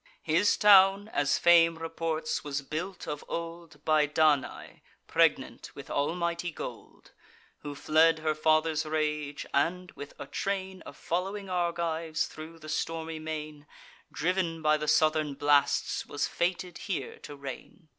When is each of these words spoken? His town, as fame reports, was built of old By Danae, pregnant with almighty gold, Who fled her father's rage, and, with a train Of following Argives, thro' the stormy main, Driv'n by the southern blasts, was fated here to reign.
His 0.23 0.57
town, 0.57 1.09
as 1.09 1.37
fame 1.37 1.77
reports, 1.77 2.43
was 2.43 2.63
built 2.63 3.05
of 3.07 3.23
old 3.27 3.85
By 3.85 4.07
Danae, 4.07 4.81
pregnant 5.05 5.75
with 5.75 5.91
almighty 5.91 6.49
gold, 6.49 7.11
Who 7.59 7.75
fled 7.75 8.17
her 8.17 8.33
father's 8.33 8.83
rage, 8.83 9.45
and, 9.53 9.91
with 9.91 10.15
a 10.17 10.25
train 10.25 10.81
Of 10.87 10.97
following 10.97 11.51
Argives, 11.51 12.25
thro' 12.25 12.57
the 12.57 12.67
stormy 12.67 13.19
main, 13.19 13.67
Driv'n 14.11 14.63
by 14.63 14.75
the 14.77 14.87
southern 14.87 15.35
blasts, 15.35 16.07
was 16.07 16.27
fated 16.27 16.79
here 16.79 17.19
to 17.19 17.35
reign. 17.35 17.89